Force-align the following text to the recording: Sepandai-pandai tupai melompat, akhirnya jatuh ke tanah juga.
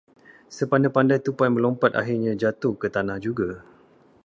Sepandai-pandai 0.57 1.21
tupai 1.25 1.49
melompat, 1.55 1.91
akhirnya 2.01 2.31
jatuh 2.41 2.73
ke 2.81 2.87
tanah 2.95 3.17
juga. 3.25 3.47